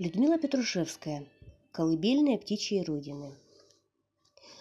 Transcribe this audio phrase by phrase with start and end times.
[0.00, 1.26] Людмила Петрушевская.
[1.72, 3.34] Колыбельная птичьей родины.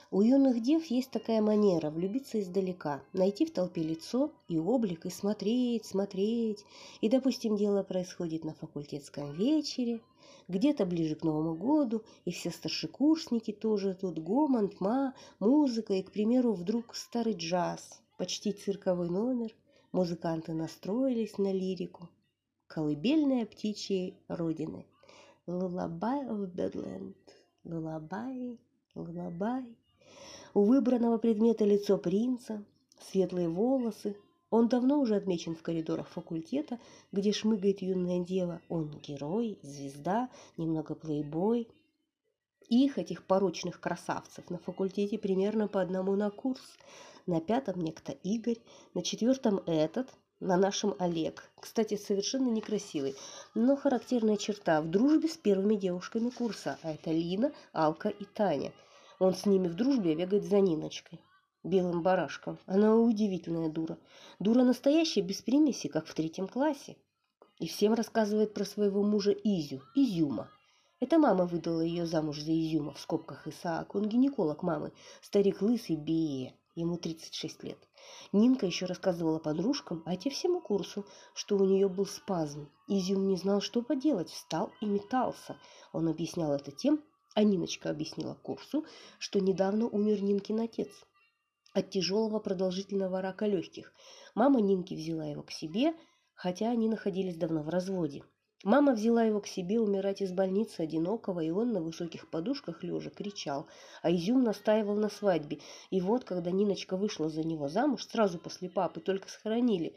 [0.10, 5.12] У юных дев есть такая манера влюбиться издалека, найти в толпе лицо и облик и
[5.12, 6.66] смотреть, смотреть.
[7.02, 10.02] И, допустим, дело происходит на факультетском вечере,
[10.48, 16.12] где-то ближе к Новому году, и все старшекурсники тоже тут, гомон, тьма, музыка, и, к
[16.12, 19.54] примеру, вдруг старый джаз, почти цирковой номер.
[19.92, 22.10] Музыканты настроились на лирику.
[22.66, 24.88] Колыбельная птичьей родины–
[25.48, 27.15] Lullaby of Bedland.
[27.64, 28.57] Lullaby,
[28.96, 29.64] lullaby.
[30.54, 32.65] У выбранного предмета лицо принца,
[32.99, 34.17] светлые волосы.
[34.49, 36.79] Он давно уже отмечен в коридорах факультета,
[37.13, 38.61] где шмыгает юная дева.
[38.67, 41.69] Он герой, звезда, немного плейбой.
[42.67, 46.77] Их, этих порочных красавцев, на факультете примерно по одному на курс.
[47.25, 48.59] На пятом некто Игорь,
[48.93, 51.49] на четвертом этот, на нашем Олег.
[51.59, 53.15] Кстати, совершенно некрасивый,
[53.55, 58.71] но характерная черта в дружбе с первыми девушками курса, а это Лина, Алка и Таня.
[59.19, 61.19] Он с ними в дружбе бегает за Ниночкой,
[61.63, 62.59] белым барашком.
[62.67, 63.97] Она удивительная дура.
[64.39, 66.97] Дура настоящая, без примеси, как в третьем классе.
[67.57, 70.51] И всем рассказывает про своего мужа Изю, Изюма.
[70.99, 73.95] Это мама выдала ее замуж за Изюма, в скобках Исаак.
[73.95, 74.91] Он гинеколог мамы,
[75.22, 77.78] старик лысый Бея, ему 36 лет.
[78.31, 82.69] Нинка еще рассказывала подружкам, а те всему курсу, что у нее был спазм.
[82.88, 85.58] Изюм не знал, что поделать, встал и метался.
[85.92, 87.03] Он объяснял это тем,
[87.34, 88.86] а Ниночка объяснила курсу,
[89.19, 90.89] что недавно умер Нинкин отец
[91.73, 93.94] от тяжелого продолжительного рака легких.
[94.36, 95.94] Мама Нинки взяла его к себе,
[96.34, 98.23] хотя они находились давно в разводе.
[98.67, 103.09] Мама взяла его к себе умирать из больницы одинокого, и он на высоких подушках лежа
[103.09, 103.65] кричал,
[104.01, 105.61] а Изюм настаивал на свадьбе.
[105.89, 109.95] И вот, когда Ниночка вышла за него замуж, сразу после папы, только схоронили,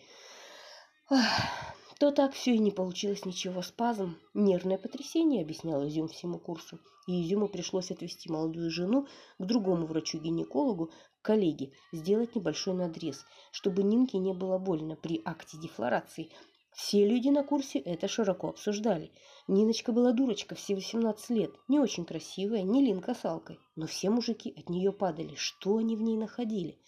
[1.99, 3.61] то так все и не получилось ничего.
[3.63, 6.79] Спазм, нервное потрясение, объяснял Изюм всему курсу.
[7.09, 9.09] И Изюму пришлось отвезти молодую жену
[9.41, 16.31] к другому врачу-гинекологу, коллеге, сделать небольшой надрез, чтобы Нинке не было больно при акте дефлорации–
[16.83, 19.13] все люди на курсе это широко обсуждали.
[19.47, 23.61] Ниночка была дурочка, все 18 лет, не очень красивая, не линка с Алкой.
[23.77, 25.35] Но все мужики от нее падали.
[25.35, 26.79] Что они в ней находили?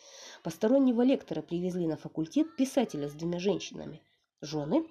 [0.43, 4.01] Постороннего лектора привезли на факультет писателя с двумя женщинами.
[4.41, 4.87] Жены?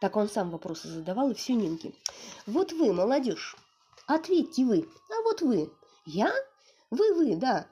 [0.00, 1.92] Так он сам вопросы задавал, и все Нинки.
[2.46, 3.56] Вот вы, молодежь,
[4.06, 4.88] ответьте вы.
[5.10, 5.72] А вот вы.
[6.06, 6.32] Я?
[6.90, 7.66] Вы, вы, да.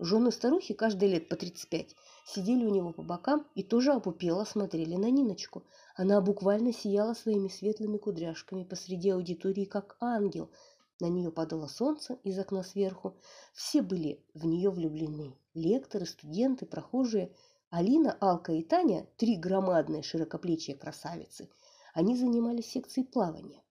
[0.00, 1.94] Жены старухи каждый лет по 35
[2.26, 5.62] сидели у него по бокам и тоже опупело смотрели на Ниночку.
[5.94, 10.50] Она буквально сияла своими светлыми кудряшками посреди аудитории, как ангел.
[10.98, 13.16] На нее падало солнце из окна сверху.
[13.52, 15.36] Все были в нее влюблены.
[15.54, 17.32] Лекторы, студенты, прохожие.
[17.70, 21.48] Алина, Алка и Таня– три громадные широкоплечие красавицы.
[21.92, 23.62] Они занимались секцией плавания.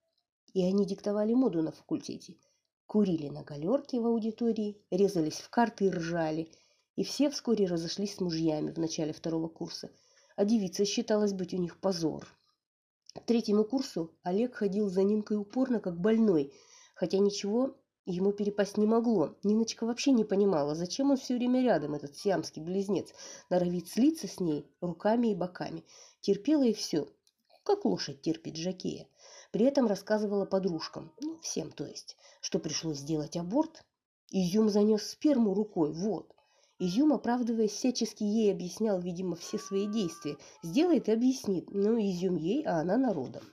[0.54, 2.36] И они диктовали моду на факультете–
[2.86, 6.50] курили на галерке в аудитории, резались в карты и ржали.
[6.96, 9.90] И все вскоре разошлись с мужьями в начале второго курса,
[10.36, 12.26] а девица считалась быть у них позор.
[13.14, 16.52] К третьему курсу Олег ходил за Нинкой упорно, как больной,
[16.94, 19.36] хотя ничего ему перепасть не могло.
[19.42, 23.12] Ниночка вообще не понимала, зачем он все время рядом, этот сиамский близнец,
[23.50, 25.84] норовит слиться с ней руками и боками.
[26.20, 27.08] Терпела и все,
[27.62, 29.08] как лошадь терпит жакея.
[29.54, 33.84] При этом рассказывала подружкам, ну, всем то есть, что пришлось сделать аборт.
[34.32, 36.34] Изюм занес сперму рукой, вот.
[36.80, 40.38] Изюм, оправдываясь, всячески ей объяснял, видимо, все свои действия.
[40.64, 43.44] Сделает и объяснит, но Изюм ей, а она народом.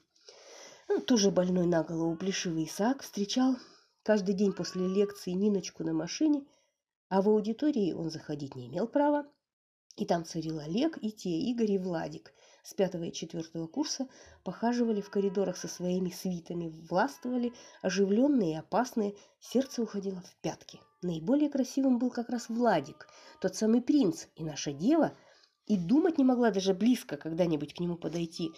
[0.89, 3.55] Ну, тоже больной на голову плешивый Исаак встречал
[4.01, 6.47] каждый день после лекции Ниночку на машине,
[7.09, 9.27] а в аудитории он заходить не имел права.
[9.97, 14.07] И там царил Олег, и те, Игорь и Владик– с пятого и четвертого курса
[14.43, 20.79] похаживали в коридорах со своими свитами, властвовали, оживленные и опасные, сердце уходило в пятки.
[21.01, 23.07] Наиболее красивым был как раз Владик,
[23.39, 25.13] тот самый принц, и наша дева,
[25.65, 28.51] и думать не могла даже близко когда-нибудь к нему подойти.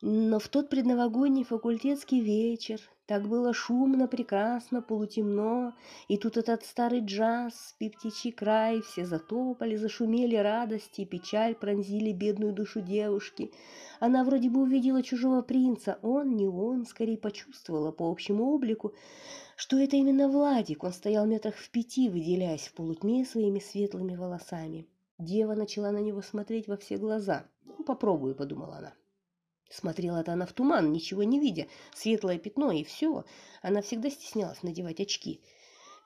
[0.00, 2.80] Но в тот предновогодний факультетский вечер
[3.10, 5.74] так было шумно, прекрасно, полутемно,
[6.06, 12.80] и тут этот старый джаз, птичий край, все затопали, зашумели радости, печаль пронзили бедную душу
[12.80, 13.50] девушки.
[13.98, 18.94] Она вроде бы увидела чужого принца, он, не он, скорее почувствовала по общему облику,
[19.56, 24.86] что это именно Владик, он стоял метрах в пяти, выделяясь в полутьме своими светлыми волосами.
[25.18, 27.44] Дева начала на него смотреть во все глаза.
[27.64, 28.92] «Ну, попробую»,— подумала она.
[29.70, 33.24] Смотрела-то она в туман, ничего не видя, светлое пятно и все.
[33.62, 35.40] Она всегда стеснялась надевать очки.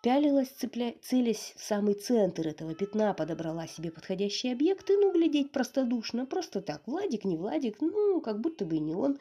[0.02, 0.94] Пялилась, цепля...
[1.02, 6.82] целясь в самый центр этого пятна, подобрала себе подходящие объекты, ну, глядеть простодушно, просто так,
[6.86, 9.18] Владик, не Владик, ну, как будто бы и не он.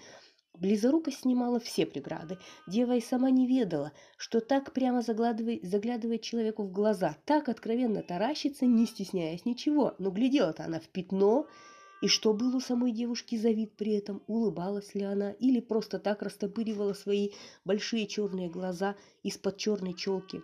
[0.60, 2.38] Близорукость снимала все преграды.
[2.68, 8.04] Дева и сама не ведала, что так прямо заглядывает, заглядывает человеку в глаза, так откровенно
[8.04, 9.96] таращится, не стесняясь ничего.
[10.00, 11.48] Но глядела-то она в пятно,
[12.04, 14.24] и что было у самой девушки за вид при этом?
[14.28, 17.30] Улыбалась ли она или просто так растопыривала свои
[17.64, 20.42] большие черные глаза из-под черной челки?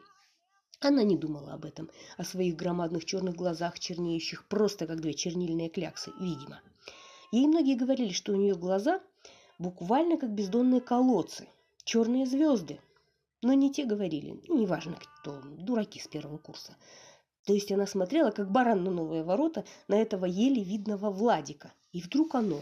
[0.79, 5.67] Она не думала об этом, о своих громадных черных глазах, чернеющих просто как две чернильные
[5.67, 6.61] кляксы, видимо.
[7.33, 9.01] Ей многие говорили, что у нее глаза
[9.57, 11.49] буквально как бездонные колодцы,
[11.83, 12.79] черные звезды.
[13.41, 16.77] Но не те говорили, неважно кто, дураки с первого курса.
[17.49, 21.73] То есть она смотрела, как баран на новые ворота, на этого еле видного Владика.
[21.91, 22.59] И вдруг оно,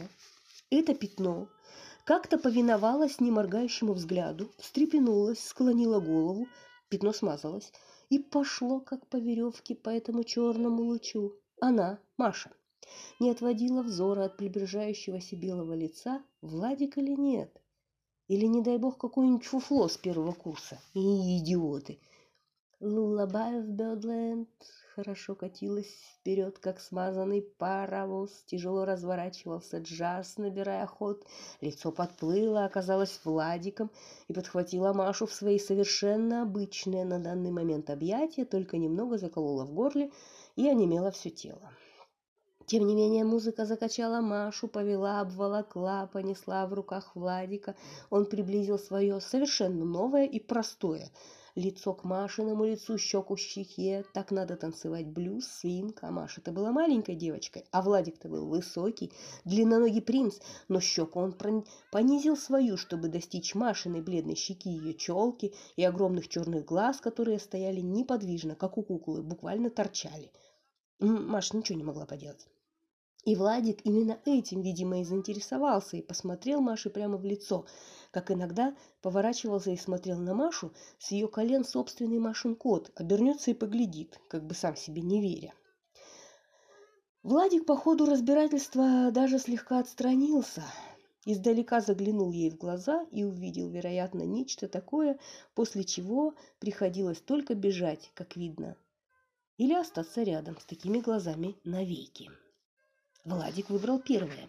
[0.69, 1.49] это пятно,
[2.05, 6.47] как-то повиновалось неморгающему взгляду, встрепенулось, склонило голову,
[6.87, 7.73] пятно смазалось
[8.09, 11.33] и пошло, как по веревке, по этому черному лучу.
[11.59, 12.53] Она, Маша,
[13.19, 17.61] не отводила взора от приближающегося белого лица, Владик или нет.
[18.29, 20.79] Или, не дай бог, какое-нибудь фуфло с первого курса.
[20.93, 21.99] И идиоты.
[22.79, 24.50] Лулабай в Бёдленд
[24.94, 28.29] хорошо катилась вперед, как смазанный паровоз.
[28.45, 31.25] Тяжело разворачивался джаз, набирая ход.
[31.59, 33.89] Лицо подплыло, оказалось Владиком
[34.27, 39.73] и подхватила Машу в свои совершенно обычные на данный момент объятия, только немного заколола в
[39.73, 40.12] горле
[40.56, 41.71] и онемело все тело.
[42.68, 47.75] Тем не менее музыка закачала Машу, повела, обволокла, понесла в руках Владика.
[48.12, 51.09] Он приблизил свое совершенно новое и простое
[51.57, 54.06] лицо к Машиному лицу, щеку щеке.
[54.13, 56.00] Так надо танцевать блюз, свинг.
[56.04, 59.12] А Маша-то была маленькой девочкой, а Владик-то был высокий,
[59.44, 60.38] длинноногий принц.
[60.68, 61.36] Но щеку он
[61.92, 67.81] понизил свою, чтобы достичь Машиной бледной щеки, ее челки и огромных черных глаз, которые стояли
[67.81, 70.31] неподвижно, как у куклы, буквально торчали.
[71.00, 72.48] Маша ничего не могла поделать.
[73.27, 77.65] И Владик именно этим, видимо, и заинтересовался и посмотрел Маше прямо в лицо,
[78.12, 83.53] как иногда поворачивался и смотрел на Машу с ее колен собственный Машин кот, обернется и
[83.53, 85.53] поглядит, как бы сам себе не веря.
[87.21, 90.63] Владик по ходу разбирательства даже слегка отстранился,
[91.25, 95.19] издалека заглянул ей в глаза и увидел, вероятно, нечто такое,
[95.53, 98.77] после чего приходилось только бежать, как видно,
[99.57, 102.30] или остаться рядом с такими глазами навеки.
[103.27, 104.47] Владик выбрал первое.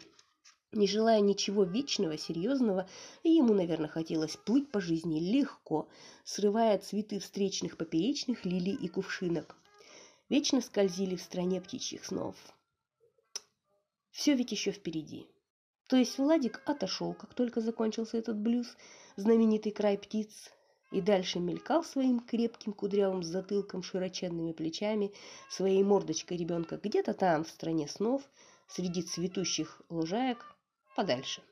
[0.71, 2.89] Не желая ничего вечного, серьезного,
[3.25, 5.89] ему, наверное, хотелось плыть по жизни легко,
[6.23, 9.57] срывая цветы встречных поперечных лилий и кувшинок.
[10.29, 12.37] Вечно скользили в стране птичьих снов.
[14.13, 15.27] Все ведь еще впереди.
[15.89, 18.69] То есть Владик отошел, как только закончился этот блюз,
[19.17, 20.53] знаменитый край птиц,
[20.93, 25.13] и дальше мелькал своим крепким кудрявым затылком, широченными плечами,
[25.51, 28.23] своей мордочкой ребенка где-то там, в стране снов,
[28.69, 30.45] среди цветущих лужаек
[30.95, 31.43] подальше.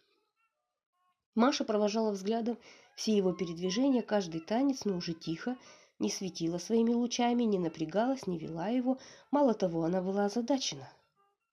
[1.34, 2.58] Маша провожала взглядом
[2.94, 5.56] все его передвижения, каждый танец, но уже тихо,
[5.98, 8.98] не светила своими лучами, не напрягалась, не вела его.
[9.30, 10.88] Мало того, она была озадачена.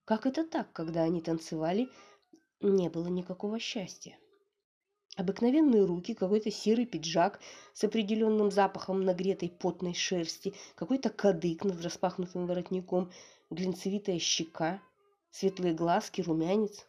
[0.06, 1.90] Как это так, когда они танцевали,
[2.62, 4.18] не было никакого счастья?
[5.16, 7.40] Обыкновенные руки, какой-то серый пиджак
[7.74, 13.12] с определенным запахом нагретой потной шерсти, какой-то кадык над распахнутым воротником,
[13.50, 14.82] глинцевитая щека–
[15.34, 16.88] светлые глазки, румянец.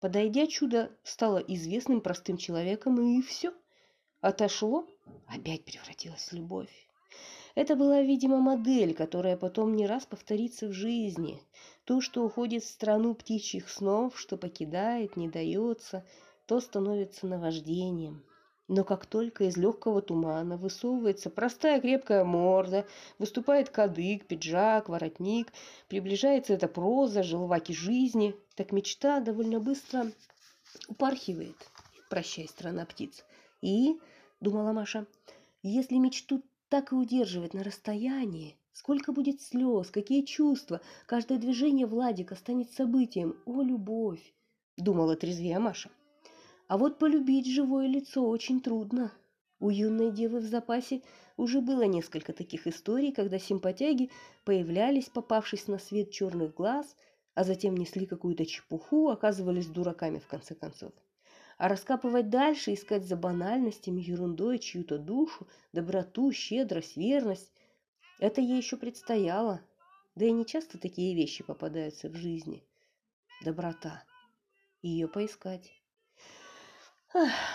[0.00, 3.54] Подойдя, чудо стало известным простым человеком, и все.
[4.20, 4.86] Отошло,
[5.28, 6.88] опять превратилась в любовь.
[7.54, 11.40] Это была, видимо, модель, которая потом не раз повторится в жизни.
[11.84, 16.04] То, что уходит в страну птичьих снов, что покидает, не дается,
[16.46, 18.24] то становится наваждением.
[18.68, 22.84] Но как только из легкого тумана высовывается простая крепкая морда,
[23.18, 25.52] выступает кадык, пиджак, воротник,
[25.88, 30.10] приближается эта проза, желваки жизни, так мечта довольно быстро
[30.88, 31.56] упархивает.
[32.10, 33.24] Прощай, страна птиц.
[33.62, 34.00] И,
[34.40, 35.06] думала Маша,
[35.62, 42.34] если мечту так и удерживать на расстоянии, сколько будет слез, какие чувства, каждое движение Владика
[42.34, 43.36] станет событием.
[43.46, 44.34] О, любовь!
[44.76, 45.88] Думала трезвее Маша.
[46.68, 49.12] А вот полюбить живое лицо очень трудно.
[49.60, 51.02] У юной девы в запасе
[51.36, 54.10] уже было несколько таких историй, когда симпатяги
[54.44, 56.96] появлялись, попавшись на свет черных глаз,
[57.34, 60.92] а затем несли какую-то чепуху, оказывались дураками в конце концов.
[61.58, 67.52] А раскапывать дальше, искать за банальностями, ерундой чью-то душу, доброту, щедрость, верность–
[68.18, 69.60] это ей еще предстояло.
[70.16, 72.62] Да и не часто такие вещи попадаются в жизни.
[73.44, 74.04] Доброта.
[74.82, 75.70] Ее поискать.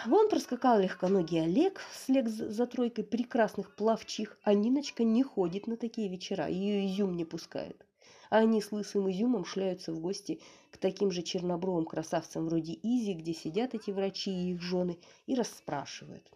[0.08, 6.10] Вон проскакал легконогий Олег вслед за тройкой прекрасных плавчих, а Ниночка не ходит на такие
[6.10, 7.86] вечера, ее изюм не пускает.
[8.32, 10.42] а они с лысым изюмом шляются в гости
[10.72, 15.36] к таким же чернобровым красавцам вроде Изи, где сидят эти врачи и их жены, и
[15.36, 16.28] расспрашивают.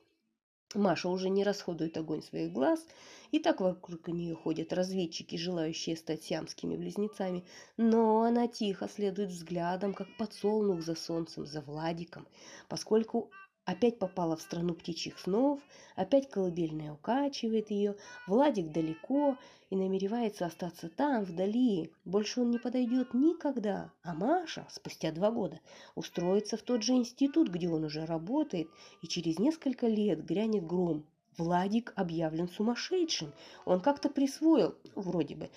[0.74, 2.86] Маша уже не расходует огонь своих глаз,
[3.31, 7.45] и так вокруг нее ходят разведчики, желающие стать сиамскими близнецами,
[7.77, 12.27] но она тихо следует взглядом, как подсолнух за солнцем, за Владиком,
[12.67, 13.29] поскольку
[13.65, 15.60] Опять попала в страну птичьих снов,
[15.95, 17.95] опять колыбельная укачивает ее,
[18.27, 19.39] Владик далеко
[19.72, 21.91] и намеревается остаться там, вдали.
[22.05, 23.91] Больше он не подойдет никогда.
[24.03, 25.60] А Маша, спустя два года,
[25.95, 28.69] устроится в тот же институт, где он уже работает,
[29.01, 31.03] и через несколько лет грянет гром.
[31.36, 33.34] Владик объявлен сумасшедшим.
[33.65, 35.50] Он как-то присвоил, вроде бы,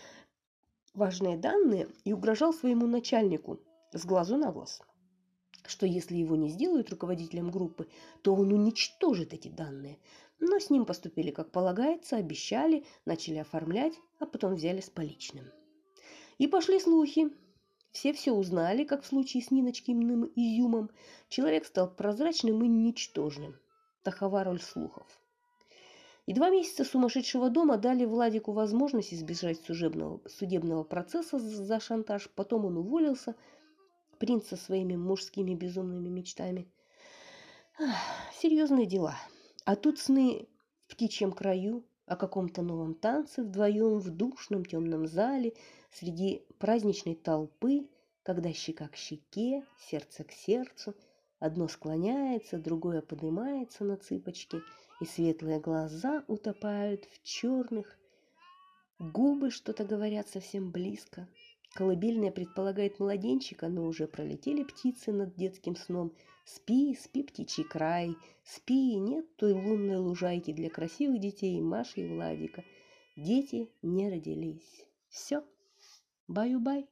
[0.94, 3.60] важные данные и угрожал своему начальнику
[3.92, 4.80] с глазу на глаз
[5.68, 7.88] что если его не сделают руководителем группы,
[8.22, 9.98] то он уничтожит эти данные.
[10.40, 15.46] Но с ним поступили как полагается, обещали, начали оформлять, а потом взяли с поличным.
[16.38, 17.30] И пошли слухи.
[17.90, 20.90] Все все узнали, как в случае с Ниночкиным изюмом.
[21.28, 23.56] Человек стал прозрачным и ничтожным.
[24.04, 25.06] Такова роль слухов.
[26.26, 32.28] И два месяца сумасшедшего дома дали Владику возможность избежать служебного, судебного процесса за шантаж.
[32.34, 33.34] Потом он уволился–
[34.18, 36.68] принц со своими мужскими безумными мечтами.
[38.40, 39.16] Серьезные дела.
[39.64, 40.48] А тут сны
[40.86, 45.54] в птичьем краю, о каком-то новом танце вдвоем в душном темном зале
[45.92, 47.88] среди праздничной толпы,
[48.22, 50.94] когда щека к щеке, сердце к сердцу,
[51.38, 54.62] одно склоняется, другое поднимается на цыпочки,
[55.00, 57.98] и светлые глаза утопают в черных,
[58.98, 61.28] губы что-то говорят совсем близко,
[61.74, 66.12] Колыбельная предполагает младенчика, но уже пролетели птицы над детским сном.
[66.44, 72.64] Спи, спи, птичий край, спи, нет той лунной лужайки для красивых детей Маши и Владика.
[73.16, 74.86] Дети не родились.
[75.08, 75.44] Все.
[76.26, 76.86] Баю-бай.